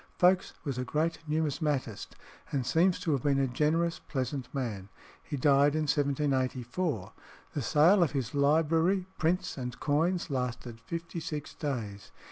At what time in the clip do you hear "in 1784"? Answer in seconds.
5.75-7.13